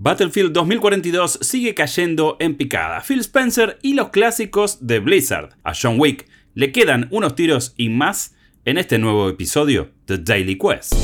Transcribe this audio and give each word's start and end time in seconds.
Battlefield 0.00 0.52
2042 0.52 1.40
sigue 1.42 1.74
cayendo 1.74 2.36
en 2.38 2.56
picada. 2.56 3.00
Phil 3.00 3.18
Spencer 3.18 3.80
y 3.82 3.94
los 3.94 4.10
clásicos 4.10 4.86
de 4.86 5.00
Blizzard. 5.00 5.56
A 5.64 5.72
John 5.74 5.96
Wick 5.98 6.28
le 6.54 6.70
quedan 6.70 7.08
unos 7.10 7.34
tiros 7.34 7.74
y 7.76 7.88
más 7.88 8.36
en 8.64 8.78
este 8.78 9.00
nuevo 9.00 9.28
episodio 9.28 9.90
de 10.06 10.18
Daily 10.18 10.56
Quest. 10.56 10.94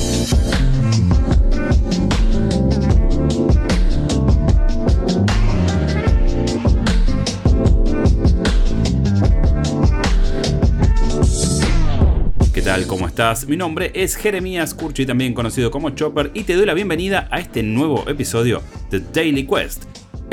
Tal? 12.75 12.87
¿Cómo 12.89 13.07
estás? 13.07 13.47
Mi 13.47 13.57
nombre 13.57 13.93
es 13.95 14.17
Jeremías 14.17 14.75
Curchi, 14.75 15.07
también 15.07 15.33
conocido 15.33 15.71
como 15.71 15.91
Chopper, 15.91 16.33
y 16.35 16.43
te 16.43 16.55
doy 16.55 16.67
la 16.67 16.75
bienvenida 16.75 17.29
a 17.31 17.39
este 17.39 17.63
nuevo 17.63 18.03
episodio 18.09 18.63
de 18.91 18.99
Daily 18.99 19.47
Quest, 19.47 19.85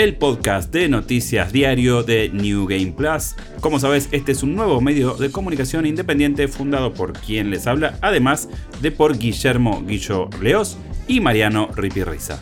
el 0.01 0.15
podcast 0.15 0.73
de 0.73 0.89
noticias 0.89 1.53
diario 1.53 2.01
de 2.01 2.29
New 2.29 2.65
Game 2.65 2.91
Plus. 2.91 3.35
Como 3.59 3.79
sabes, 3.79 4.09
este 4.11 4.31
es 4.31 4.41
un 4.41 4.55
nuevo 4.55 4.81
medio 4.81 5.13
de 5.13 5.31
comunicación 5.31 5.85
independiente 5.85 6.47
fundado 6.47 6.91
por 6.91 7.13
quien 7.13 7.51
les 7.51 7.67
habla, 7.67 7.99
además 8.01 8.49
de 8.81 8.91
por 8.91 9.19
Guillermo 9.19 9.83
Guillo 9.85 10.27
Leos 10.41 10.79
y 11.07 11.19
Mariano 11.19 11.69
Ripirriza. 11.75 12.41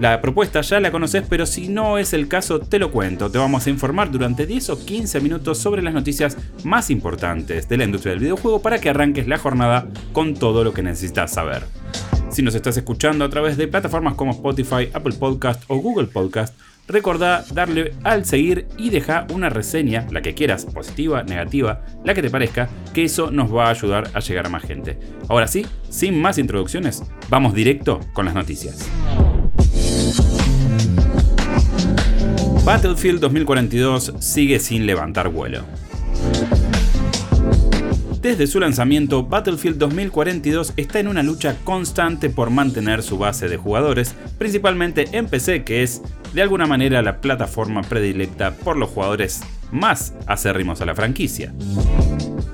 La 0.00 0.22
propuesta 0.22 0.62
ya 0.62 0.80
la 0.80 0.90
conoces, 0.90 1.22
pero 1.28 1.44
si 1.44 1.68
no 1.68 1.98
es 1.98 2.14
el 2.14 2.28
caso, 2.28 2.60
te 2.60 2.78
lo 2.78 2.90
cuento. 2.90 3.30
Te 3.30 3.36
vamos 3.36 3.66
a 3.66 3.70
informar 3.70 4.10
durante 4.10 4.46
10 4.46 4.70
o 4.70 4.86
15 4.86 5.20
minutos 5.20 5.58
sobre 5.58 5.82
las 5.82 5.92
noticias 5.92 6.38
más 6.64 6.88
importantes 6.88 7.68
de 7.68 7.76
la 7.76 7.84
industria 7.84 8.12
del 8.12 8.20
videojuego 8.22 8.62
para 8.62 8.78
que 8.78 8.88
arranques 8.88 9.28
la 9.28 9.36
jornada 9.36 9.86
con 10.14 10.32
todo 10.32 10.64
lo 10.64 10.72
que 10.72 10.82
necesitas 10.82 11.30
saber. 11.30 11.62
Si 12.30 12.42
nos 12.42 12.54
estás 12.54 12.76
escuchando 12.76 13.24
a 13.24 13.30
través 13.30 13.58
de 13.58 13.68
plataformas 13.68 14.14
como 14.14 14.32
Spotify, 14.32 14.88
Apple 14.92 15.14
Podcast 15.18 15.62
o 15.68 15.76
Google 15.76 16.06
Podcast, 16.06 16.54
recordá 16.88 17.44
darle 17.52 17.94
al 18.04 18.24
seguir 18.24 18.66
y 18.76 18.90
deja 18.90 19.26
una 19.32 19.48
reseña, 19.48 20.06
la 20.10 20.22
que 20.22 20.34
quieras, 20.34 20.64
positiva, 20.66 21.22
negativa, 21.22 21.84
la 22.04 22.14
que 22.14 22.22
te 22.22 22.30
parezca, 22.30 22.68
que 22.94 23.04
eso 23.04 23.30
nos 23.30 23.54
va 23.54 23.66
a 23.66 23.70
ayudar 23.70 24.10
a 24.14 24.20
llegar 24.20 24.46
a 24.46 24.50
más 24.50 24.62
gente. 24.62 24.98
Ahora 25.28 25.48
sí, 25.48 25.66
sin 25.88 26.20
más 26.20 26.38
introducciones, 26.38 27.02
vamos 27.28 27.54
directo 27.54 28.00
con 28.12 28.24
las 28.26 28.34
noticias. 28.34 28.88
Battlefield 32.64 33.20
2042 33.20 34.14
sigue 34.18 34.58
sin 34.58 34.86
levantar 34.86 35.28
vuelo. 35.28 35.64
Desde 38.26 38.48
su 38.48 38.58
lanzamiento, 38.58 39.24
Battlefield 39.24 39.78
2042 39.78 40.72
está 40.76 40.98
en 40.98 41.06
una 41.06 41.22
lucha 41.22 41.56
constante 41.62 42.28
por 42.28 42.50
mantener 42.50 43.04
su 43.04 43.18
base 43.18 43.48
de 43.48 43.56
jugadores, 43.56 44.16
principalmente 44.36 45.06
en 45.12 45.28
PC, 45.28 45.62
que 45.62 45.84
es 45.84 46.02
de 46.32 46.42
alguna 46.42 46.66
manera 46.66 47.02
la 47.02 47.20
plataforma 47.20 47.82
predilecta 47.82 48.52
por 48.52 48.76
los 48.76 48.90
jugadores 48.90 49.42
más 49.70 50.14
acérrimos 50.26 50.80
a 50.80 50.86
la 50.86 50.94
franquicia. 50.94 51.52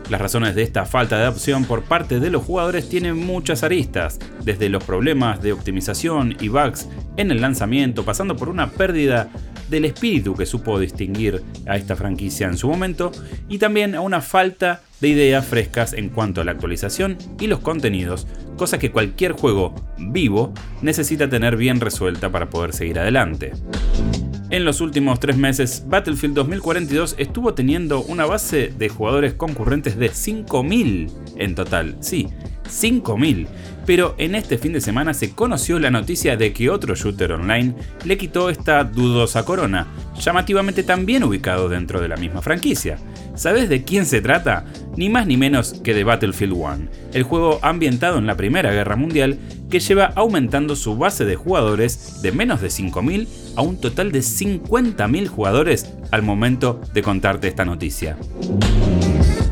Las 0.08 0.20
razones 0.20 0.54
de 0.54 0.62
esta 0.62 0.84
falta 0.84 1.16
de 1.16 1.22
adopción 1.22 1.64
por 1.64 1.84
parte 1.84 2.20
de 2.20 2.28
los 2.28 2.42
jugadores 2.42 2.88
tienen 2.88 3.16
muchas 3.16 3.62
aristas, 3.62 4.18
desde 4.44 4.68
los 4.68 4.84
problemas 4.84 5.40
de 5.40 5.52
optimización 5.52 6.36
y 6.38 6.48
bugs 6.48 6.88
en 7.16 7.30
el 7.30 7.40
lanzamiento, 7.40 8.04
pasando 8.04 8.36
por 8.36 8.48
una 8.48 8.70
pérdida 8.70 9.30
del 9.68 9.84
espíritu 9.84 10.34
que 10.34 10.46
supo 10.46 10.78
distinguir 10.78 11.42
a 11.66 11.76
esta 11.76 11.96
franquicia 11.96 12.46
en 12.46 12.56
su 12.56 12.68
momento 12.68 13.12
y 13.48 13.58
también 13.58 13.94
a 13.94 14.00
una 14.00 14.20
falta 14.20 14.82
de 15.00 15.08
ideas 15.08 15.44
frescas 15.44 15.92
en 15.92 16.08
cuanto 16.08 16.40
a 16.40 16.44
la 16.44 16.52
actualización 16.52 17.18
y 17.40 17.48
los 17.48 17.58
contenidos, 17.58 18.26
cosa 18.56 18.78
que 18.78 18.92
cualquier 18.92 19.32
juego 19.32 19.74
vivo 19.98 20.52
necesita 20.80 21.28
tener 21.28 21.56
bien 21.56 21.80
resuelta 21.80 22.30
para 22.30 22.50
poder 22.50 22.72
seguir 22.72 22.98
adelante. 22.98 23.52
En 24.52 24.66
los 24.66 24.82
últimos 24.82 25.18
tres 25.18 25.38
meses, 25.38 25.84
Battlefield 25.86 26.34
2042 26.34 27.14
estuvo 27.16 27.54
teniendo 27.54 28.02
una 28.02 28.26
base 28.26 28.70
de 28.76 28.90
jugadores 28.90 29.32
concurrentes 29.32 29.96
de 29.96 30.10
5.000 30.10 31.10
en 31.36 31.54
total. 31.54 31.96
Sí, 32.00 32.28
5.000 32.72 33.46
pero 33.86 34.14
en 34.18 34.34
este 34.34 34.58
fin 34.58 34.72
de 34.72 34.80
semana 34.80 35.14
se 35.14 35.32
conoció 35.32 35.78
la 35.78 35.90
noticia 35.90 36.36
de 36.36 36.52
que 36.52 36.70
otro 36.70 36.94
shooter 36.94 37.32
online 37.32 37.74
le 38.04 38.16
quitó 38.16 38.50
esta 38.50 38.84
dudosa 38.84 39.44
corona, 39.44 39.88
llamativamente 40.20 40.82
también 40.82 41.24
ubicado 41.24 41.68
dentro 41.68 42.00
de 42.00 42.08
la 42.08 42.16
misma 42.16 42.42
franquicia. 42.42 42.98
¿Sabes 43.34 43.68
de 43.68 43.82
quién 43.82 44.06
se 44.06 44.20
trata? 44.20 44.66
Ni 44.96 45.08
más 45.08 45.26
ni 45.26 45.36
menos 45.36 45.74
que 45.82 45.94
de 45.94 46.04
Battlefield 46.04 46.52
1, 46.52 46.88
el 47.14 47.22
juego 47.22 47.58
ambientado 47.62 48.18
en 48.18 48.26
la 48.26 48.36
Primera 48.36 48.72
Guerra 48.72 48.96
Mundial 48.96 49.38
que 49.70 49.80
lleva 49.80 50.12
aumentando 50.16 50.76
su 50.76 50.96
base 50.96 51.24
de 51.24 51.34
jugadores 51.34 52.20
de 52.20 52.30
menos 52.30 52.60
de 52.60 52.68
5.000 52.68 53.26
a 53.56 53.62
un 53.62 53.80
total 53.80 54.12
de 54.12 54.20
50.000 54.20 55.28
jugadores 55.28 55.90
al 56.10 56.22
momento 56.22 56.80
de 56.92 57.02
contarte 57.02 57.48
esta 57.48 57.64
noticia. 57.64 58.18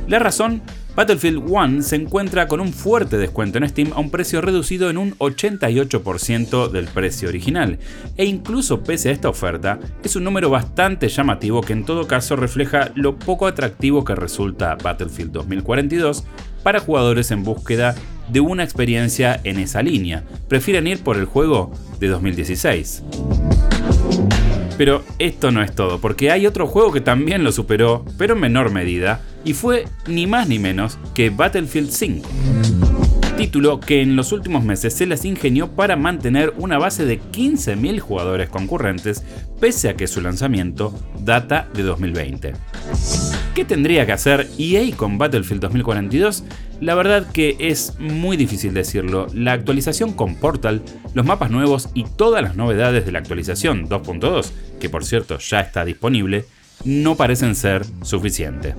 La 0.06 0.18
razón 0.18 0.60
Battlefield 0.94 1.44
1 1.46 1.82
se 1.82 1.96
encuentra 1.96 2.48
con 2.48 2.60
un 2.60 2.72
fuerte 2.72 3.16
descuento 3.16 3.58
en 3.58 3.68
Steam 3.68 3.92
a 3.94 4.00
un 4.00 4.10
precio 4.10 4.40
reducido 4.40 4.90
en 4.90 4.98
un 4.98 5.16
88% 5.18 6.68
del 6.68 6.86
precio 6.86 7.28
original, 7.28 7.78
e 8.16 8.24
incluso 8.24 8.82
pese 8.82 9.08
a 9.08 9.12
esta 9.12 9.28
oferta, 9.28 9.78
es 10.02 10.16
un 10.16 10.24
número 10.24 10.50
bastante 10.50 11.08
llamativo 11.08 11.60
que 11.60 11.72
en 11.72 11.84
todo 11.84 12.06
caso 12.06 12.36
refleja 12.36 12.90
lo 12.96 13.16
poco 13.16 13.46
atractivo 13.46 14.04
que 14.04 14.14
resulta 14.14 14.76
Battlefield 14.76 15.32
2042 15.32 16.24
para 16.62 16.80
jugadores 16.80 17.30
en 17.30 17.44
búsqueda 17.44 17.94
de 18.28 18.40
una 18.40 18.64
experiencia 18.64 19.40
en 19.44 19.58
esa 19.58 19.82
línea. 19.82 20.24
Prefieren 20.48 20.86
ir 20.86 21.02
por 21.02 21.16
el 21.16 21.24
juego 21.24 21.72
de 21.98 22.08
2016. 22.08 23.02
Pero 24.80 25.04
esto 25.18 25.50
no 25.50 25.62
es 25.62 25.74
todo, 25.74 26.00
porque 26.00 26.30
hay 26.30 26.46
otro 26.46 26.66
juego 26.66 26.90
que 26.90 27.02
también 27.02 27.44
lo 27.44 27.52
superó, 27.52 28.02
pero 28.16 28.32
en 28.32 28.40
menor 28.40 28.72
medida, 28.72 29.20
y 29.44 29.52
fue 29.52 29.84
ni 30.06 30.26
más 30.26 30.48
ni 30.48 30.58
menos 30.58 30.98
que 31.12 31.28
Battlefield 31.28 31.90
5. 31.90 32.26
Título 33.36 33.78
que 33.78 34.00
en 34.00 34.16
los 34.16 34.32
últimos 34.32 34.64
meses 34.64 34.94
se 34.94 35.04
las 35.04 35.26
ingenió 35.26 35.68
para 35.72 35.96
mantener 35.96 36.54
una 36.56 36.78
base 36.78 37.04
de 37.04 37.20
15.000 37.20 37.98
jugadores 38.00 38.48
concurrentes, 38.48 39.22
pese 39.60 39.90
a 39.90 39.96
que 39.96 40.06
su 40.06 40.22
lanzamiento 40.22 40.98
data 41.18 41.68
de 41.74 41.82
2020. 41.82 42.54
¿Qué 43.54 43.66
tendría 43.66 44.06
que 44.06 44.12
hacer 44.12 44.48
EA 44.58 44.96
con 44.96 45.18
Battlefield 45.18 45.60
2042? 45.60 46.44
La 46.80 46.94
verdad 46.94 47.30
que 47.30 47.56
es 47.58 47.98
muy 47.98 48.38
difícil 48.38 48.72
decirlo. 48.72 49.26
La 49.34 49.52
actualización 49.52 50.14
con 50.14 50.36
Portal, 50.36 50.80
los 51.12 51.26
mapas 51.26 51.50
nuevos 51.50 51.90
y 51.92 52.04
todas 52.04 52.42
las 52.42 52.56
novedades 52.56 53.04
de 53.04 53.12
la 53.12 53.18
actualización 53.18 53.86
2.2, 53.86 54.50
que 54.80 54.90
por 54.90 55.04
cierto 55.04 55.38
ya 55.38 55.60
está 55.60 55.84
disponible, 55.84 56.46
no 56.84 57.16
parecen 57.16 57.54
ser 57.54 57.84
suficientes. 58.02 58.74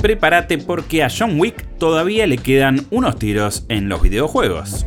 Prepárate 0.00 0.58
porque 0.58 1.02
a 1.02 1.08
John 1.10 1.38
Wick 1.38 1.66
todavía 1.78 2.26
le 2.26 2.38
quedan 2.38 2.86
unos 2.90 3.18
tiros 3.18 3.64
en 3.68 3.88
los 3.88 4.00
videojuegos. 4.00 4.86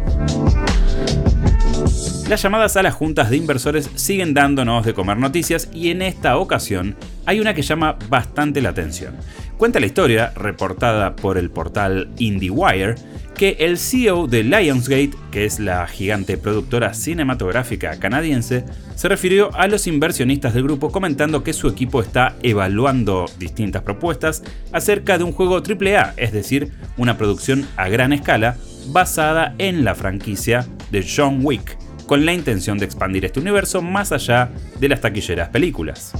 Las 2.29 2.41
llamadas 2.41 2.77
a 2.77 2.83
las 2.83 2.95
juntas 2.95 3.29
de 3.29 3.37
inversores 3.37 3.89
siguen 3.95 4.33
dándonos 4.33 4.85
de 4.85 4.93
comer 4.93 5.17
noticias 5.17 5.69
y 5.73 5.91
en 5.91 6.01
esta 6.01 6.37
ocasión 6.37 6.95
hay 7.25 7.39
una 7.39 7.53
que 7.53 7.61
llama 7.61 7.97
bastante 8.09 8.61
la 8.61 8.69
atención. 8.69 9.15
Cuenta 9.57 9.79
la 9.79 9.85
historia, 9.85 10.33
reportada 10.35 11.15
por 11.15 11.37
el 11.37 11.49
portal 11.49 12.09
IndieWire, 12.17 12.95
que 13.35 13.55
el 13.59 13.77
CEO 13.77 14.27
de 14.27 14.43
Lionsgate, 14.43 15.11
que 15.31 15.45
es 15.45 15.59
la 15.59 15.87
gigante 15.87 16.37
productora 16.37 16.93
cinematográfica 16.93 17.97
canadiense, 17.99 18.65
se 18.95 19.07
refirió 19.07 19.55
a 19.55 19.67
los 19.67 19.87
inversionistas 19.87 20.53
del 20.53 20.63
grupo 20.63 20.91
comentando 20.91 21.43
que 21.43 21.53
su 21.53 21.67
equipo 21.67 22.01
está 22.01 22.35
evaluando 22.43 23.25
distintas 23.39 23.83
propuestas 23.83 24.43
acerca 24.71 25.17
de 25.17 25.23
un 25.23 25.31
juego 25.31 25.57
AAA, 25.57 26.13
es 26.17 26.33
decir, 26.33 26.71
una 26.97 27.17
producción 27.17 27.67
a 27.77 27.89
gran 27.89 28.11
escala 28.11 28.57
basada 28.87 29.55
en 29.59 29.83
la 29.83 29.95
franquicia 29.95 30.67
de 30.91 31.05
John 31.07 31.39
Wick 31.41 31.82
con 32.05 32.25
la 32.25 32.33
intención 32.33 32.77
de 32.77 32.85
expandir 32.85 33.25
este 33.25 33.39
universo 33.39 33.81
más 33.81 34.11
allá 34.11 34.51
de 34.79 34.89
las 34.89 35.01
taquilleras 35.01 35.49
películas. 35.49 36.13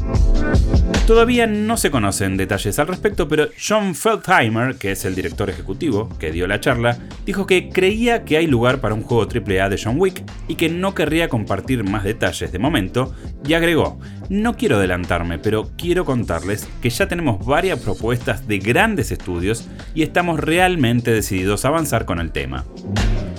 Todavía 1.07 1.47
no 1.47 1.75
se 1.75 1.91
conocen 1.91 2.37
detalles 2.37 2.79
al 2.79 2.87
respecto, 2.87 3.27
pero 3.27 3.47
John 3.59 3.93
Feldheimer, 3.93 4.75
que 4.75 4.93
es 4.93 5.03
el 5.03 5.15
director 5.15 5.49
ejecutivo 5.49 6.07
que 6.17 6.31
dio 6.31 6.47
la 6.47 6.61
charla, 6.61 6.97
dijo 7.25 7.45
que 7.45 7.69
creía 7.69 8.23
que 8.23 8.37
hay 8.37 8.47
lugar 8.47 8.79
para 8.79 8.95
un 8.95 9.03
juego 9.03 9.27
AAA 9.29 9.67
de 9.67 9.81
John 9.83 9.99
Wick 9.99 10.23
y 10.47 10.55
que 10.55 10.69
no 10.69 10.95
querría 10.95 11.27
compartir 11.27 11.83
más 11.83 12.05
detalles 12.05 12.53
de 12.53 12.59
momento, 12.59 13.13
y 13.45 13.53
agregó, 13.53 13.99
no 14.29 14.55
quiero 14.55 14.77
adelantarme, 14.77 15.39
pero 15.39 15.69
quiero 15.77 16.05
contarles 16.05 16.69
que 16.81 16.89
ya 16.89 17.07
tenemos 17.07 17.45
varias 17.45 17.79
propuestas 17.79 18.47
de 18.47 18.59
grandes 18.59 19.11
estudios 19.11 19.67
y 19.93 20.03
estamos 20.03 20.39
realmente 20.39 21.11
decididos 21.11 21.65
a 21.65 21.67
avanzar 21.67 22.05
con 22.05 22.19
el 22.19 22.31
tema. 22.31 22.63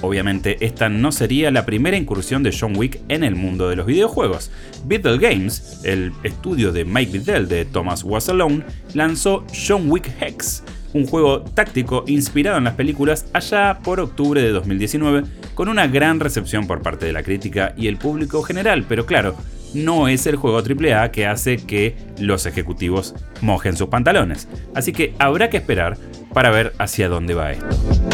Obviamente, 0.05 0.59
esta 0.61 0.91
no 0.91 1.13
sería 1.13 1.51
la 1.51 1.65
primera 1.65 1.97
incursión 1.97 2.43
de 2.43 2.55
John 2.59 2.77
Wick 2.77 3.01
en 3.09 3.25
el 3.25 3.37
mundo 3.37 3.71
de 3.71 3.77
los 3.77 3.87
videojuegos. 3.87 4.51
Beetle 4.85 5.17
Games, 5.17 5.81
el 5.83 6.13
estudio 6.23 6.73
de 6.73 6.85
Mike 6.85 7.13
Biddell 7.13 7.49
de 7.49 7.65
Thomas 7.65 8.05
Was 8.05 8.29
Alone, 8.29 8.65
lanzó 8.93 9.47
John 9.67 9.91
Wick 9.91 10.11
Hex, 10.21 10.63
un 10.93 11.07
juego 11.07 11.41
táctico 11.41 12.05
inspirado 12.07 12.59
en 12.59 12.65
las 12.65 12.75
películas 12.75 13.25
allá 13.33 13.79
por 13.83 13.99
octubre 13.99 14.43
de 14.43 14.51
2019, 14.51 15.25
con 15.55 15.71
una 15.71 15.87
gran 15.87 16.21
recepción 16.21 16.67
por 16.67 16.83
parte 16.83 17.07
de 17.07 17.15
la 17.15 17.23
crítica 17.23 17.73
y 17.75 17.87
el 17.87 17.97
público 17.97 18.43
general, 18.43 18.85
pero 18.87 19.07
claro, 19.07 19.35
no 19.73 20.09
es 20.09 20.27
el 20.27 20.37
juego 20.37 20.59
AAA 20.59 21.13
que 21.13 21.27
hace 21.27 21.57
que 21.57 21.97
los 22.19 22.45
ejecutivos 22.45 23.15
mojen 23.41 23.75
sus 23.75 23.89
pantalones. 23.89 24.49
Así 24.75 24.93
que 24.93 25.15
habrá 25.19 25.49
que 25.49 25.57
esperar 25.57 25.97
para 26.35 26.51
ver 26.51 26.75
hacia 26.79 27.09
dónde 27.09 27.33
va 27.33 27.53
esto. 27.53 28.14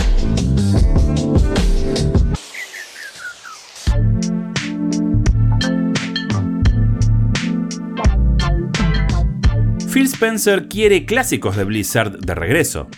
Spencer 10.20 10.68
quiere 10.68 11.06
clásicos 11.06 11.56
de 11.56 11.64
Blizzard 11.64 12.18
de 12.18 12.34
regreso. 12.34 12.88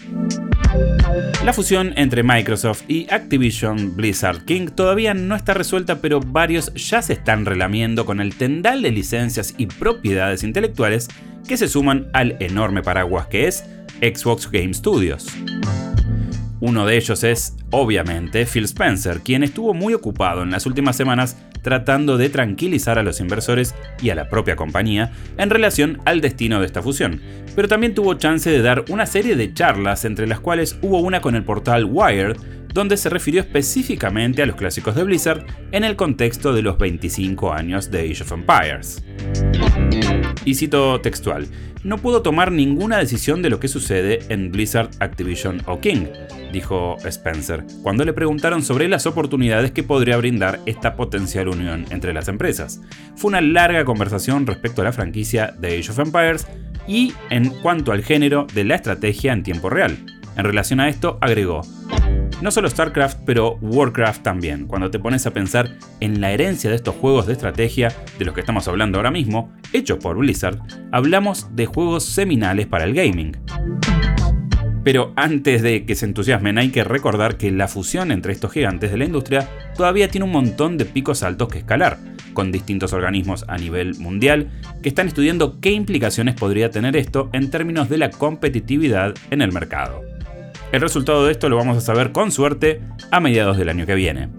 La 1.45 1.53
fusión 1.53 1.93
entre 1.95 2.25
Microsoft 2.25 2.83
y 2.89 3.07
Activision 3.13 3.95
Blizzard 3.95 4.45
King 4.45 4.67
todavía 4.67 5.15
no 5.15 5.37
está 5.37 5.55
resuelta, 5.55 6.01
pero 6.01 6.19
varios 6.19 6.75
ya 6.75 7.01
se 7.01 7.13
están 7.13 7.47
relamiendo 7.47 8.05
con 8.07 8.21
el 8.21 8.35
tendal 8.35 8.83
de 8.83 8.91
licencias 8.91 9.55
y 9.57 9.67
propiedades 9.67 10.43
intelectuales 10.43 11.07
que 11.47 11.57
se 11.57 11.69
suman 11.69 12.09
al 12.13 12.37
enorme 12.41 12.83
paraguas 12.83 13.29
que 13.29 13.47
es 13.47 13.67
Xbox 14.01 14.51
Game 14.51 14.75
Studios. 14.75 15.29
Uno 16.65 16.87
de 16.87 16.97
ellos 16.97 17.25
es, 17.25 17.57
obviamente, 17.73 18.47
Phil 18.47 18.67
Spencer, 18.67 19.19
quien 19.23 19.43
estuvo 19.43 19.75
muy 19.75 19.95
ocupado 19.95 20.45
en 20.45 20.53
las 20.53 20.65
últimas 20.65 20.95
semanas 20.95 21.37
tratando 21.61 22.17
de 22.19 22.29
tranquilizar 22.29 23.01
a 23.01 23.03
los 23.03 23.19
inversores 23.19 23.75
y 24.01 24.11
a 24.11 24.15
la 24.15 24.29
propia 24.29 24.55
compañía 24.55 25.11
en 25.39 25.51
relación 25.51 26.01
al 26.05 26.21
destino 26.21 26.61
de 26.61 26.67
esta 26.67 26.81
fusión, 26.81 27.21
pero 27.57 27.67
también 27.67 27.95
tuvo 27.95 28.15
chance 28.15 28.49
de 28.49 28.63
dar 28.63 28.85
una 28.91 29.07
serie 29.07 29.35
de 29.35 29.53
charlas 29.53 30.05
entre 30.05 30.29
las 30.29 30.39
cuales 30.39 30.79
hubo 30.83 31.01
una 31.01 31.21
con 31.21 31.35
el 31.35 31.43
portal 31.43 31.85
Wired, 31.85 32.37
donde 32.73 32.97
se 32.97 33.09
refirió 33.09 33.41
específicamente 33.41 34.43
a 34.43 34.47
los 34.47 34.57
clásicos 34.57 34.95
de 34.95 35.05
Blizzard 35.05 35.47
en 35.73 35.85
el 35.85 35.97
contexto 35.97 36.53
de 36.53 36.63
los 36.63 36.79
25 36.79 37.53
años 37.53 37.91
de 37.91 38.11
Age 38.11 38.23
of 38.23 38.33
Empires. 38.33 39.03
Y 40.45 40.55
cito 40.55 41.01
textual, 41.01 41.47
no 41.85 41.99
puedo 41.99 42.23
tomar 42.23 42.53
ninguna 42.53 42.99
decisión 42.99 43.43
de 43.43 43.51
lo 43.51 43.59
que 43.59 43.69
sucede 43.69 44.21
en 44.29 44.53
Blizzard, 44.53 44.91
Activision 45.01 45.63
o 45.67 45.81
King, 45.81 46.07
dijo 46.53 46.97
Spencer, 47.05 47.65
cuando 47.83 48.05
le 48.05 48.13
preguntaron 48.13 48.63
sobre 48.63 48.89
las 48.89 49.07
oportunidades 49.07 49.73
que 49.73 49.83
podría 49.83 50.17
brindar 50.17 50.61
esta 50.67 50.95
potencial 50.95 51.49
unión 51.49 51.87
entre 51.91 52.13
las 52.13 52.29
empresas. 52.29 52.81
Fue 53.17 53.31
una 53.31 53.41
larga 53.41 53.85
conversación 53.85 54.47
respecto 54.47 54.83
a 54.83 54.85
la 54.85 54.93
franquicia 54.93 55.55
de 55.59 55.79
Age 55.79 55.91
of 55.91 55.99
Empires 55.99 56.47
y 56.87 57.15
en 57.31 57.51
cuanto 57.63 57.93
al 57.93 58.03
género 58.03 58.47
de 58.55 58.65
la 58.65 58.77
estrategia 58.77 59.33
en 59.33 59.43
tiempo 59.43 59.71
real. 59.71 59.99
En 60.37 60.45
relación 60.45 60.81
a 60.81 60.89
esto, 60.89 61.19
agregó, 61.21 61.63
no 62.43 62.51
solo 62.51 62.69
StarCraft, 62.69 63.21
pero 63.25 63.57
Warcraft 63.61 64.23
también. 64.23 64.67
Cuando 64.67 64.91
te 64.91 64.99
pones 64.99 65.27
a 65.27 65.31
pensar 65.31 65.71
en 66.01 66.21
la 66.21 66.33
herencia 66.33 66.69
de 66.69 66.77
estos 66.77 66.97
juegos 66.97 67.27
de 67.27 67.35
estrategia 67.35 67.93
de 68.19 68.25
los 68.25 68.35
que 68.35 68.41
estamos 68.41 68.67
hablando 68.67 68.99
ahora 68.99 69.13
mismo, 69.13 69.53
hechos 69.73 69.99
por 69.99 70.17
Blizzard, 70.17 70.59
hablamos 70.91 71.55
de 71.55 71.67
juegos 71.67 72.05
seminales 72.05 72.67
para 72.67 72.85
el 72.85 72.95
gaming. 72.95 73.37
Pero 74.85 75.13
antes 75.15 75.63
de 75.63 75.87
que 75.87 75.95
se 75.95 76.07
entusiasmen 76.07 76.59
hay 76.59 76.71
que 76.71 76.83
recordar 76.83 77.37
que 77.37 77.53
la 77.53 77.69
fusión 77.69 78.11
entre 78.11 78.33
estos 78.33 78.51
gigantes 78.51 78.91
de 78.91 78.97
la 78.97 79.05
industria 79.05 79.49
todavía 79.77 80.09
tiene 80.09 80.25
un 80.25 80.33
montón 80.33 80.77
de 80.77 80.85
picos 80.85 81.23
altos 81.23 81.49
que 81.49 81.59
escalar, 81.59 81.99
con 82.33 82.51
distintos 82.51 82.93
organismos 82.93 83.45
a 83.47 83.57
nivel 83.57 83.95
mundial 84.01 84.51
que 84.83 84.89
están 84.89 85.07
estudiando 85.07 85.61
qué 85.61 85.71
implicaciones 85.71 86.35
podría 86.35 86.71
tener 86.71 86.97
esto 86.97 87.31
en 87.33 87.51
términos 87.51 87.89
de 87.89 87.99
la 87.99 88.11
competitividad 88.11 89.15
en 89.31 89.43
el 89.43 89.53
mercado. 89.53 90.03
El 90.73 90.81
resultado 90.81 91.27
de 91.27 91.33
esto 91.33 91.51
lo 91.51 91.57
vamos 91.57 91.77
a 91.77 91.83
saber 91.83 92.13
con 92.13 92.33
suerte 92.33 92.81
a 93.11 93.21
mediados 93.21 93.59
del 93.59 93.69
año 93.69 93.85
que 93.85 93.95
viene. 93.95 94.31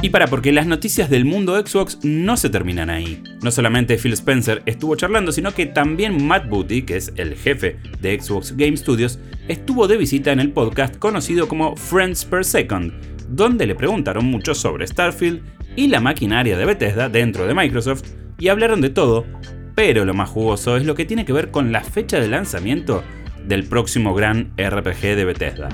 Y 0.00 0.10
para 0.10 0.28
porque 0.28 0.52
las 0.52 0.68
noticias 0.68 1.10
del 1.10 1.24
mundo 1.24 1.58
Xbox 1.58 1.98
no 2.04 2.36
se 2.36 2.50
terminan 2.50 2.88
ahí. 2.88 3.20
No 3.42 3.50
solamente 3.50 3.98
Phil 3.98 4.12
Spencer 4.12 4.62
estuvo 4.64 4.94
charlando, 4.94 5.32
sino 5.32 5.52
que 5.52 5.66
también 5.66 6.24
Matt 6.24 6.48
Booty, 6.48 6.82
que 6.82 6.98
es 6.98 7.12
el 7.16 7.34
jefe 7.34 7.78
de 8.00 8.20
Xbox 8.20 8.56
Game 8.56 8.76
Studios, 8.76 9.18
estuvo 9.48 9.88
de 9.88 9.96
visita 9.96 10.30
en 10.30 10.38
el 10.38 10.52
podcast 10.52 10.96
conocido 10.98 11.48
como 11.48 11.74
Friends 11.74 12.24
Per 12.24 12.44
Second, 12.44 12.92
donde 13.28 13.66
le 13.66 13.74
preguntaron 13.74 14.26
mucho 14.26 14.54
sobre 14.54 14.86
Starfield 14.86 15.42
y 15.74 15.88
la 15.88 16.00
maquinaria 16.00 16.56
de 16.56 16.64
Bethesda 16.64 17.08
dentro 17.08 17.44
de 17.44 17.54
Microsoft, 17.54 18.04
y 18.38 18.48
hablaron 18.48 18.80
de 18.80 18.90
todo, 18.90 19.26
pero 19.74 20.04
lo 20.04 20.14
más 20.14 20.30
jugoso 20.30 20.76
es 20.76 20.84
lo 20.86 20.94
que 20.94 21.06
tiene 21.06 21.24
que 21.24 21.32
ver 21.32 21.50
con 21.50 21.72
la 21.72 21.82
fecha 21.82 22.20
de 22.20 22.28
lanzamiento 22.28 23.02
del 23.46 23.64
próximo 23.64 24.14
gran 24.14 24.52
RPG 24.56 25.16
de 25.16 25.24
Bethesda. 25.24 25.68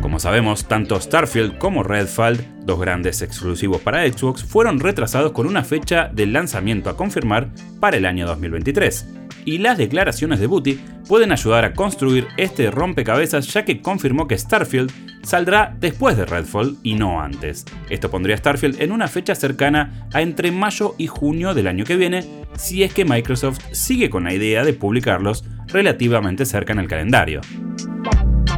Como 0.00 0.20
sabemos, 0.20 0.66
tanto 0.66 1.00
Starfield 1.00 1.58
como 1.58 1.82
Redfall, 1.82 2.38
dos 2.64 2.80
grandes 2.80 3.22
exclusivos 3.22 3.80
para 3.80 4.06
Xbox, 4.06 4.44
fueron 4.44 4.80
retrasados 4.80 5.32
con 5.32 5.46
una 5.46 5.64
fecha 5.64 6.10
de 6.12 6.26
lanzamiento 6.26 6.90
a 6.90 6.96
confirmar 6.96 7.48
para 7.80 7.96
el 7.96 8.06
año 8.06 8.26
2023. 8.26 9.25
Y 9.46 9.58
las 9.58 9.78
declaraciones 9.78 10.40
de 10.40 10.48
Booty 10.48 10.80
pueden 11.08 11.30
ayudar 11.30 11.64
a 11.64 11.72
construir 11.72 12.26
este 12.36 12.68
rompecabezas 12.70 13.46
ya 13.52 13.64
que 13.64 13.80
confirmó 13.80 14.26
que 14.26 14.36
Starfield 14.36 14.92
saldrá 15.22 15.76
después 15.78 16.16
de 16.16 16.26
Redfall 16.26 16.76
y 16.82 16.94
no 16.94 17.20
antes. 17.20 17.64
Esto 17.88 18.10
pondría 18.10 18.36
Starfield 18.36 18.82
en 18.82 18.90
una 18.90 19.06
fecha 19.06 19.36
cercana 19.36 20.08
a 20.12 20.20
entre 20.20 20.50
mayo 20.50 20.96
y 20.98 21.06
junio 21.06 21.54
del 21.54 21.68
año 21.68 21.84
que 21.84 21.96
viene, 21.96 22.24
si 22.56 22.82
es 22.82 22.92
que 22.92 23.04
Microsoft 23.04 23.60
sigue 23.70 24.10
con 24.10 24.24
la 24.24 24.34
idea 24.34 24.64
de 24.64 24.74
publicarlos 24.74 25.44
relativamente 25.68 26.44
cerca 26.44 26.72
en 26.72 26.80
el 26.80 26.88
calendario. 26.88 27.40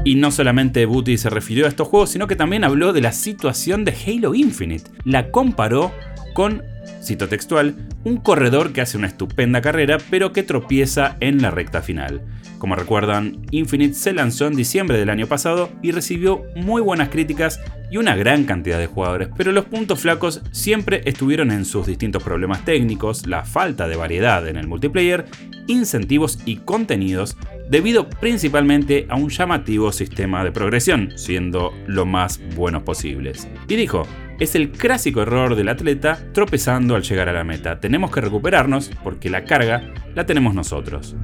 Y 0.04 0.14
no 0.14 0.30
solamente 0.30 0.86
Booty 0.86 1.18
se 1.18 1.28
refirió 1.28 1.66
a 1.66 1.68
estos 1.68 1.88
juegos, 1.88 2.08
sino 2.08 2.26
que 2.26 2.36
también 2.36 2.64
habló 2.64 2.94
de 2.94 3.02
la 3.02 3.12
situación 3.12 3.84
de 3.84 3.92
Halo 3.92 4.34
Infinite. 4.34 4.90
La 5.04 5.30
comparó 5.30 5.92
con, 6.38 6.62
cito 7.02 7.28
textual, 7.28 7.74
un 8.04 8.18
corredor 8.18 8.72
que 8.72 8.80
hace 8.80 8.96
una 8.96 9.08
estupenda 9.08 9.60
carrera 9.60 9.98
pero 10.08 10.32
que 10.32 10.44
tropieza 10.44 11.16
en 11.18 11.42
la 11.42 11.50
recta 11.50 11.82
final. 11.82 12.22
Como 12.58 12.76
recuerdan, 12.76 13.44
Infinite 13.50 13.94
se 13.94 14.12
lanzó 14.12 14.46
en 14.46 14.54
diciembre 14.54 14.98
del 14.98 15.10
año 15.10 15.26
pasado 15.26 15.68
y 15.82 15.90
recibió 15.90 16.44
muy 16.54 16.80
buenas 16.80 17.08
críticas 17.08 17.60
y 17.90 17.96
una 17.96 18.14
gran 18.14 18.44
cantidad 18.44 18.78
de 18.78 18.86
jugadores, 18.86 19.30
pero 19.36 19.50
los 19.50 19.64
puntos 19.64 19.98
flacos 19.98 20.42
siempre 20.52 21.02
estuvieron 21.06 21.50
en 21.50 21.64
sus 21.64 21.86
distintos 21.88 22.22
problemas 22.22 22.64
técnicos, 22.64 23.26
la 23.26 23.44
falta 23.44 23.88
de 23.88 23.96
variedad 23.96 24.46
en 24.46 24.58
el 24.58 24.68
multiplayer, 24.68 25.24
incentivos 25.66 26.38
y 26.44 26.58
contenidos, 26.58 27.36
debido 27.68 28.08
principalmente 28.08 29.06
a 29.08 29.16
un 29.16 29.28
llamativo 29.28 29.90
sistema 29.90 30.44
de 30.44 30.52
progresión, 30.52 31.10
siendo 31.16 31.72
lo 31.88 32.06
más 32.06 32.40
buenos 32.54 32.84
posibles. 32.84 33.48
Y 33.66 33.74
dijo, 33.74 34.06
es 34.38 34.54
el 34.54 34.70
clásico 34.70 35.22
error 35.22 35.56
del 35.56 35.68
atleta 35.68 36.18
tropezando 36.32 36.94
al 36.94 37.02
llegar 37.02 37.28
a 37.28 37.32
la 37.32 37.44
meta. 37.44 37.80
Tenemos 37.80 38.10
que 38.10 38.20
recuperarnos 38.20 38.90
porque 39.02 39.30
la 39.30 39.44
carga 39.44 39.92
la 40.14 40.26
tenemos 40.26 40.54
nosotros. 40.54 41.16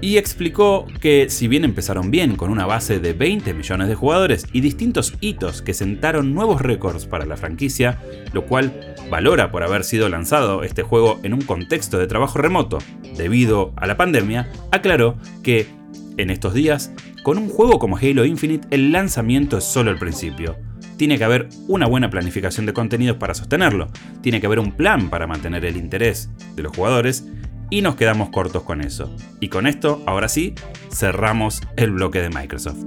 Y 0.00 0.16
explicó 0.16 0.86
que 1.00 1.26
si 1.28 1.48
bien 1.48 1.64
empezaron 1.64 2.10
bien 2.10 2.36
con 2.36 2.50
una 2.50 2.66
base 2.66 2.98
de 2.98 3.12
20 3.12 3.54
millones 3.54 3.88
de 3.88 3.94
jugadores 3.94 4.46
y 4.52 4.60
distintos 4.60 5.14
hitos 5.20 5.62
que 5.62 5.74
sentaron 5.74 6.34
nuevos 6.34 6.60
récords 6.60 7.06
para 7.06 7.26
la 7.26 7.36
franquicia, 7.36 8.00
lo 8.32 8.44
cual 8.44 8.94
valora 9.10 9.50
por 9.50 9.62
haber 9.62 9.84
sido 9.84 10.08
lanzado 10.08 10.62
este 10.64 10.82
juego 10.82 11.20
en 11.22 11.34
un 11.34 11.42
contexto 11.42 11.98
de 11.98 12.06
trabajo 12.06 12.38
remoto 12.38 12.78
debido 13.16 13.72
a 13.76 13.86
la 13.86 13.96
pandemia, 13.96 14.50
aclaró 14.72 15.16
que 15.42 15.66
en 16.16 16.30
estos 16.30 16.52
días, 16.52 16.92
con 17.22 17.38
un 17.38 17.48
juego 17.48 17.78
como 17.78 17.96
Halo 17.96 18.24
Infinite, 18.24 18.66
el 18.70 18.90
lanzamiento 18.90 19.58
es 19.58 19.64
solo 19.64 19.90
el 19.92 19.98
principio 19.98 20.67
tiene 20.98 21.16
que 21.16 21.24
haber 21.24 21.48
una 21.68 21.86
buena 21.86 22.10
planificación 22.10 22.66
de 22.66 22.74
contenidos 22.74 23.16
para 23.16 23.32
sostenerlo, 23.32 23.88
tiene 24.20 24.40
que 24.40 24.46
haber 24.46 24.58
un 24.58 24.72
plan 24.72 25.08
para 25.08 25.26
mantener 25.26 25.64
el 25.64 25.78
interés 25.78 26.28
de 26.56 26.62
los 26.64 26.76
jugadores 26.76 27.24
y 27.70 27.80
nos 27.82 27.94
quedamos 27.94 28.30
cortos 28.30 28.64
con 28.64 28.82
eso. 28.82 29.14
Y 29.40 29.48
con 29.48 29.66
esto, 29.66 30.02
ahora 30.06 30.28
sí, 30.28 30.54
cerramos 30.90 31.62
el 31.76 31.92
bloque 31.92 32.20
de 32.20 32.30
Microsoft. 32.30 32.84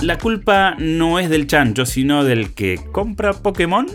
La 0.00 0.16
culpa 0.16 0.76
no 0.78 1.18
es 1.18 1.28
del 1.28 1.46
chancho, 1.46 1.84
sino 1.84 2.24
del 2.24 2.54
que 2.54 2.80
compra 2.92 3.34
Pokémon 3.34 3.86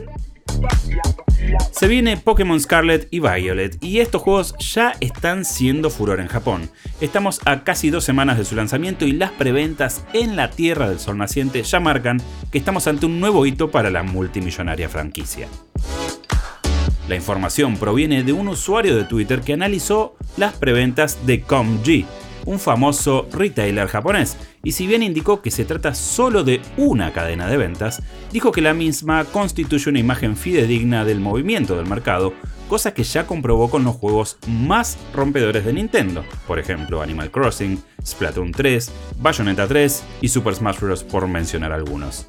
se 1.72 1.88
viene 1.88 2.18
Pokémon 2.18 2.60
Scarlet 2.60 3.08
y 3.12 3.20
Violet 3.20 3.78
y 3.84 4.00
estos 4.00 4.22
juegos 4.22 4.56
ya 4.60 4.94
están 5.00 5.46
siendo 5.46 5.90
furor 5.90 6.20
en 6.20 6.28
Japón. 6.28 6.70
Estamos 7.02 7.40
a 7.46 7.64
casi 7.64 7.90
dos 7.90 8.04
semanas 8.04 8.38
de 8.38 8.46
su 8.46 8.56
lanzamiento 8.56 9.06
y 9.06 9.12
las 9.12 9.32
preventas 9.32 10.06
en 10.14 10.36
la 10.36 10.50
Tierra 10.50 10.90
del 10.90 11.00
Sol 11.00 11.18
Naciente 11.18 11.64
ya 11.64 11.80
marcan 11.80 12.22
que 12.52 12.58
estamos 12.58 12.88
ante 12.88 13.06
un 13.06 13.20
nuevo 13.20 13.46
hito 13.46 13.72
para 13.72 13.90
la 13.90 14.04
multimillonaria 14.04 14.90
franquicia. 14.90 15.48
La 17.08 17.16
información 17.16 17.76
proviene 17.76 18.24
de 18.24 18.32
un 18.32 18.48
usuario 18.48 18.96
de 18.96 19.04
Twitter 19.04 19.42
que 19.42 19.54
analizó 19.54 20.16
las 20.38 20.54
preventas 20.54 21.26
de 21.26 21.42
ComG, 21.42 22.06
un 22.46 22.60
famoso 22.60 23.28
retailer 23.32 23.88
japonés, 23.88 24.38
y 24.64 24.74
si 24.74 24.88
bien 24.88 25.04
indicó 25.04 25.42
que 25.42 25.52
se 25.52 25.66
trata 25.66 25.94
solo 25.94 26.44
de 26.44 26.62
una 26.78 27.14
cadena 27.14 27.48
de 27.48 27.58
ventas, 27.58 28.02
dijo 28.32 28.52
que 28.52 28.62
la 28.62 28.74
misma 28.74 29.26
constituye 29.26 29.90
una 29.90 30.00
imagen 30.00 30.36
fidedigna 30.36 31.06
del 31.06 31.20
movimiento 31.20 31.76
del 31.76 31.88
mercado, 31.88 32.34
cosa 32.68 32.94
que 32.94 33.04
ya 33.04 33.28
comprobó 33.28 33.70
con 33.70 33.84
los 33.84 33.96
juegos 33.96 34.38
más 34.48 34.98
rompedores 35.14 35.66
de 35.66 35.74
Nintendo, 35.74 36.24
por 36.48 36.60
ejemplo 36.60 37.02
Animal 37.02 37.32
Crossing, 37.32 37.82
Splatoon 38.06 38.52
3, 38.52 38.92
Bayonetta 39.20 39.68
3 39.68 40.04
y 40.22 40.30
Super 40.30 40.56
Smash 40.56 40.80
Bros. 40.80 41.04
por 41.04 41.28
mencionar 41.28 41.72
algunos. 41.72 42.28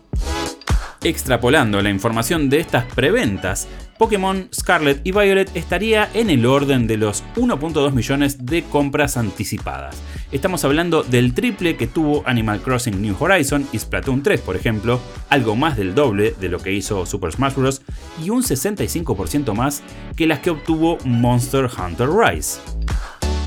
Extrapolando 1.05 1.83
la 1.83 1.91
información 1.91 2.49
de 2.49 2.61
estas 2.61 2.87
preventas, 2.87 3.69
Pokémon 3.99 4.49
Scarlet 4.55 5.03
y 5.05 5.13
Violet 5.13 5.55
estaría 5.55 6.09
en 6.15 6.31
el 6.31 6.47
orden 6.47 6.87
de 6.87 6.97
los 6.97 7.23
1.2 7.37 7.93
millones 7.93 8.47
de 8.47 8.63
compras 8.63 9.19
anticipadas. 9.19 10.01
Estamos 10.33 10.65
hablando 10.65 11.03
del 11.03 11.35
triple 11.35 11.77
que 11.77 11.87
tuvo 11.87 12.23
Animal 12.25 12.63
Crossing 12.63 13.03
New 13.03 13.17
Horizon 13.21 13.69
y 13.71 13.79
Splatoon 13.79 14.23
3, 14.23 14.41
por 14.41 14.57
ejemplo, 14.57 14.99
algo 15.29 15.57
más 15.57 15.77
del 15.77 15.95
doble 15.95 16.35
de 16.41 16.49
lo 16.49 16.59
que 16.59 16.73
hizo 16.73 17.05
Super 17.05 17.33
Smash 17.33 17.55
Bros. 17.55 17.83
y 18.25 18.31
un 18.31 18.43
65% 18.43 19.53
más 19.53 19.83
que 20.17 20.27
las 20.27 20.39
que 20.39 20.49
obtuvo 20.49 20.97
Monster 21.05 21.67
Hunter 21.67 22.09
Rise. 22.09 22.61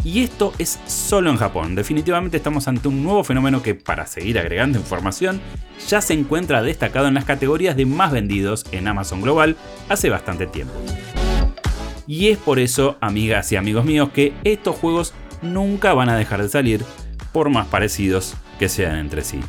Y 0.07 0.23
esto 0.23 0.53
es 0.57 0.79
solo 0.85 1.29
en 1.29 1.35
Japón. 1.35 1.75
Definitivamente 1.75 2.37
estamos 2.37 2.69
ante 2.69 2.87
un 2.87 3.03
nuevo 3.03 3.25
fenómeno 3.25 3.61
que, 3.61 3.75
para 3.75 4.07
seguir 4.07 4.39
agregando 4.39 4.79
información, 4.79 5.41
ya 5.89 5.99
se 5.99 6.13
encuentra 6.13 6.61
destacado 6.61 7.09
en 7.09 7.13
las 7.13 7.25
categorías 7.25 7.75
de 7.75 7.85
más 7.85 8.13
vendidos 8.13 8.65
en 8.71 8.87
Amazon 8.87 9.21
Global 9.21 9.57
hace 9.89 10.09
bastante 10.09 10.47
tiempo. 10.47 10.73
Y 12.07 12.29
es 12.29 12.37
por 12.37 12.57
eso, 12.57 12.95
amigas 13.01 13.51
y 13.51 13.57
amigos 13.57 13.83
míos, 13.83 14.11
que 14.13 14.31
estos 14.45 14.77
juegos 14.77 15.13
nunca 15.41 15.93
van 15.93 16.07
a 16.07 16.15
dejar 16.15 16.41
de 16.41 16.47
salir, 16.47 16.85
por 17.33 17.49
más 17.49 17.67
parecidos 17.67 18.35
que 18.59 18.69
sean 18.69 18.95
entre 18.99 19.25
sí. 19.25 19.41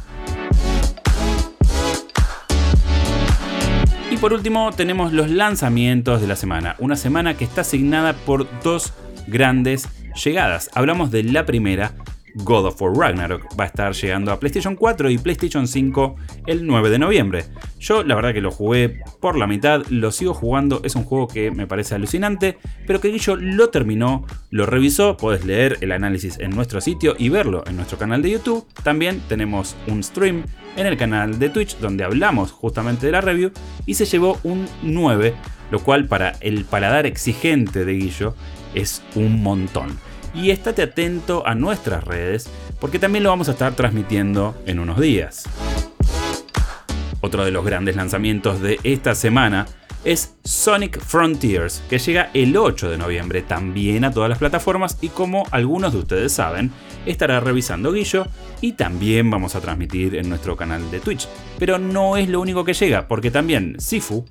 Y 4.11 4.17
por 4.17 4.33
último 4.33 4.73
tenemos 4.73 5.13
los 5.13 5.31
lanzamientos 5.31 6.21
de 6.21 6.27
la 6.27 6.35
semana, 6.35 6.75
una 6.81 6.97
semana 6.97 7.37
que 7.37 7.45
está 7.45 7.61
asignada 7.61 8.15
por 8.15 8.49
dos 8.65 8.93
grandes 9.29 9.87
llegadas. 10.25 10.71
Hablamos 10.75 11.11
de 11.11 11.23
la 11.23 11.47
primera, 11.47 11.95
God 12.35 12.67
of 12.67 12.81
War 12.81 12.95
Ragnarok. 12.95 13.43
Va 13.59 13.65
a 13.65 13.67
estar 13.67 13.93
llegando 13.93 14.33
a 14.33 14.39
PlayStation 14.39 14.77
4 14.77 15.11
y 15.11 15.19
PlayStation 15.19 15.67
5 15.67 16.17
el 16.47 16.67
9 16.67 16.91
de 16.91 16.99
noviembre. 16.99 17.45
Yo 17.79 18.03
la 18.03 18.15
verdad 18.15 18.33
que 18.33 18.41
lo 18.41 18.51
jugué 18.51 19.01
por 19.21 19.37
la 19.37 19.47
mitad, 19.47 19.85
lo 19.89 20.13
sigo 20.13 20.35
jugando, 20.35 20.81
es 20.85 20.95
un 20.95 21.05
juego 21.05 21.29
que 21.29 21.51
me 21.51 21.67
parece 21.67 21.95
alucinante, 21.95 22.59
pero 22.87 23.01
que 23.01 23.09
Guillo 23.09 23.37
lo 23.37 23.71
terminó, 23.71 24.27
lo 24.51 24.67
revisó, 24.67 25.17
puedes 25.17 25.45
leer 25.45 25.79
el 25.81 25.93
análisis 25.93 26.39
en 26.39 26.51
nuestro 26.51 26.81
sitio 26.81 27.15
y 27.19 27.29
verlo 27.29 27.65
en 27.67 27.77
nuestro 27.77 27.99
canal 27.99 28.23
de 28.23 28.31
YouTube. 28.31 28.67
También 28.83 29.21
tenemos 29.29 29.77
un 29.87 30.03
stream 30.03 30.45
en 30.77 30.87
el 30.87 30.97
canal 30.97 31.39
de 31.39 31.51
Twitch 31.51 31.79
donde 31.79 32.05
hablamos 32.05 32.53
justamente 32.53 33.07
de 33.07 33.13
la 33.13 33.21
review 33.21 33.51
y 33.87 33.95
se 33.95 34.05
llevó 34.05 34.39
un 34.45 34.67
9, 34.83 35.35
lo 35.71 35.81
cual 35.81 36.07
para 36.07 36.31
el 36.41 36.65
paladar 36.65 37.07
exigente 37.07 37.85
de 37.85 37.95
Guillo 37.95 38.35
es 38.75 39.03
un 39.15 39.43
montón 39.43 40.08
y 40.35 40.51
estate 40.51 40.83
atento 40.83 41.47
a 41.47 41.55
nuestras 41.55 42.05
redes 42.05 42.49
porque 42.81 42.99
también 42.99 43.25
lo 43.25 43.31
vamos 43.31 43.49
a 43.49 43.53
estar 43.53 43.75
transmitiendo 43.75 44.57
en 44.67 44.79
unos 44.79 45.01
días. 45.01 45.45
Otro 47.21 47.45
de 47.45 47.51
los 47.51 47.65
grandes 47.65 47.97
lanzamientos 47.97 48.61
de 48.61 48.79
esta 48.85 49.15
semana 49.15 49.67
es 50.05 50.37
Sonic 50.45 51.01
Frontiers, 51.01 51.83
que 51.91 51.99
llega 51.99 52.31
el 52.33 52.57
8 52.57 52.91
de 52.91 52.99
noviembre 52.99 53.43
también 53.43 54.05
a 54.05 54.13
todas 54.13 54.31
las 54.31 54.39
plataformas 54.39 54.97
y 55.01 55.09
como 55.09 55.45
algunos 55.51 55.93
de 55.93 55.99
ustedes 55.99 56.33
saben, 56.33 56.71
estará 57.05 57.41
revisando 57.41 57.93
Guillo 57.93 58.27
y 58.61 58.73
también 58.73 59.29
vamos 59.31 59.57
a 59.57 59.61
transmitir 59.61 60.15
en 60.15 60.29
nuestro 60.29 60.57
canal 60.57 60.91
de 60.91 61.01
Twitch. 61.01 61.29
Pero 61.59 61.79
no 61.79 62.17
es 62.17 62.29
lo 62.29 62.41
único 62.41 62.65
que 62.65 62.75
llega, 62.75 63.09
porque 63.09 63.31
también 63.31 63.77
Sifu 63.81 64.25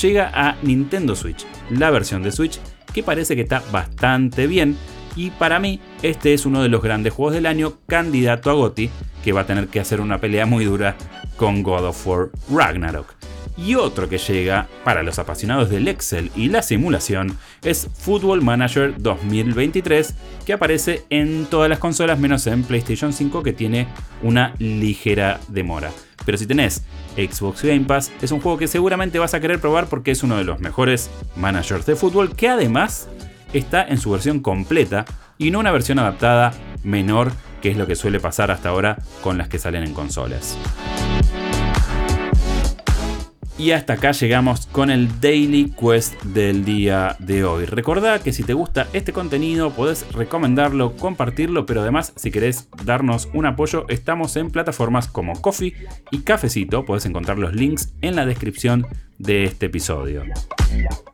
llega 0.00 0.30
a 0.32 0.56
Nintendo 0.62 1.16
Switch, 1.16 1.44
la 1.70 1.90
versión 1.90 2.22
de 2.22 2.30
Switch 2.30 2.60
que 2.92 3.02
parece 3.02 3.36
que 3.36 3.42
está 3.42 3.62
bastante 3.70 4.46
bien 4.46 4.76
y 5.18 5.30
para 5.30 5.58
mí, 5.58 5.80
este 6.02 6.32
es 6.32 6.46
uno 6.46 6.62
de 6.62 6.68
los 6.68 6.80
grandes 6.80 7.12
juegos 7.12 7.34
del 7.34 7.46
año, 7.46 7.74
candidato 7.88 8.50
a 8.50 8.52
GOTY, 8.52 8.88
que 9.24 9.32
va 9.32 9.40
a 9.40 9.46
tener 9.46 9.66
que 9.66 9.80
hacer 9.80 10.00
una 10.00 10.20
pelea 10.20 10.46
muy 10.46 10.64
dura 10.64 10.96
con 11.36 11.64
God 11.64 11.86
of 11.86 12.06
War 12.06 12.30
Ragnarok. 12.48 13.14
Y 13.56 13.74
otro 13.74 14.08
que 14.08 14.18
llega 14.18 14.68
para 14.84 15.02
los 15.02 15.18
apasionados 15.18 15.70
del 15.70 15.88
Excel 15.88 16.30
y 16.36 16.46
la 16.46 16.62
simulación 16.62 17.36
es 17.64 17.88
Football 17.92 18.42
Manager 18.42 18.94
2023, 18.96 20.14
que 20.46 20.52
aparece 20.52 21.02
en 21.10 21.46
todas 21.46 21.68
las 21.68 21.80
consolas 21.80 22.20
menos 22.20 22.46
en 22.46 22.62
PlayStation 22.62 23.12
5 23.12 23.42
que 23.42 23.52
tiene 23.52 23.88
una 24.22 24.54
ligera 24.60 25.40
demora. 25.48 25.90
Pero 26.24 26.38
si 26.38 26.46
tenés 26.46 26.84
Xbox 27.16 27.64
Game 27.64 27.86
Pass, 27.86 28.12
es 28.22 28.30
un 28.30 28.40
juego 28.40 28.56
que 28.56 28.68
seguramente 28.68 29.18
vas 29.18 29.34
a 29.34 29.40
querer 29.40 29.60
probar 29.60 29.88
porque 29.88 30.12
es 30.12 30.22
uno 30.22 30.36
de 30.36 30.44
los 30.44 30.60
mejores 30.60 31.10
managers 31.34 31.86
de 31.86 31.96
fútbol 31.96 32.36
que 32.36 32.48
además 32.48 33.08
está 33.52 33.82
en 33.86 33.98
su 33.98 34.10
versión 34.10 34.40
completa 34.40 35.04
y 35.38 35.50
no 35.50 35.60
una 35.60 35.72
versión 35.72 35.98
adaptada 35.98 36.52
menor 36.82 37.32
que 37.60 37.70
es 37.70 37.76
lo 37.76 37.86
que 37.86 37.96
suele 37.96 38.20
pasar 38.20 38.50
hasta 38.50 38.68
ahora 38.68 38.98
con 39.22 39.38
las 39.38 39.48
que 39.48 39.58
salen 39.58 39.84
en 39.84 39.94
consolas. 39.94 40.56
Y 43.58 43.72
hasta 43.72 43.94
acá 43.94 44.12
llegamos 44.12 44.66
con 44.66 44.88
el 44.88 45.20
Daily 45.20 45.72
Quest 45.72 46.22
del 46.22 46.64
día 46.64 47.16
de 47.18 47.42
hoy. 47.42 47.64
Recordá 47.64 48.20
que 48.20 48.32
si 48.32 48.44
te 48.44 48.52
gusta 48.52 48.86
este 48.92 49.12
contenido 49.12 49.72
podés 49.72 50.06
recomendarlo, 50.12 50.94
compartirlo, 50.94 51.66
pero 51.66 51.80
además 51.80 52.12
si 52.14 52.30
querés 52.30 52.68
darnos 52.84 53.28
un 53.34 53.46
apoyo 53.46 53.84
estamos 53.88 54.36
en 54.36 54.52
plataformas 54.52 55.08
como 55.08 55.42
Coffee 55.42 55.74
y 56.12 56.20
Cafecito. 56.20 56.84
Podés 56.84 57.06
encontrar 57.06 57.40
los 57.40 57.52
links 57.52 57.94
en 58.00 58.14
la 58.14 58.26
descripción 58.26 58.86
de 59.18 59.42
este 59.42 59.66
episodio. 59.66 60.22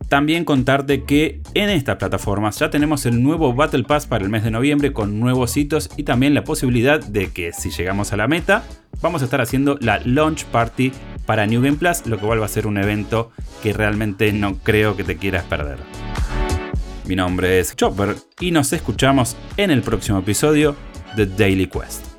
También 0.09 0.45
contarte 0.45 1.03
que 1.03 1.41
en 1.55 1.69
estas 1.69 1.97
plataformas 1.97 2.59
ya 2.59 2.69
tenemos 2.69 3.05
el 3.05 3.23
nuevo 3.23 3.53
Battle 3.53 3.83
Pass 3.83 4.05
para 4.05 4.23
el 4.23 4.29
mes 4.29 4.43
de 4.43 4.51
noviembre 4.51 4.93
con 4.93 5.19
nuevos 5.19 5.57
hitos 5.57 5.89
y 5.97 6.03
también 6.03 6.33
la 6.33 6.43
posibilidad 6.43 6.99
de 7.03 7.31
que 7.31 7.51
si 7.53 7.71
llegamos 7.71 8.13
a 8.13 8.17
la 8.17 8.27
meta 8.27 8.63
vamos 9.01 9.21
a 9.21 9.25
estar 9.25 9.41
haciendo 9.41 9.77
la 9.81 9.99
launch 9.99 10.45
party 10.45 10.91
para 11.25 11.47
New 11.47 11.61
Game 11.61 11.77
Plus, 11.77 12.05
lo 12.05 12.19
cual 12.19 12.41
va 12.41 12.45
a 12.45 12.49
ser 12.49 12.67
un 12.67 12.77
evento 12.77 13.31
que 13.63 13.73
realmente 13.73 14.31
no 14.31 14.57
creo 14.59 14.95
que 14.95 15.03
te 15.03 15.17
quieras 15.17 15.43
perder. 15.45 15.77
Mi 17.05 17.15
nombre 17.15 17.59
es 17.59 17.75
Chopper 17.75 18.15
y 18.39 18.51
nos 18.51 18.73
escuchamos 18.73 19.35
en 19.57 19.71
el 19.71 19.81
próximo 19.81 20.19
episodio 20.19 20.75
de 21.15 21.25
Daily 21.25 21.67
Quest. 21.67 22.14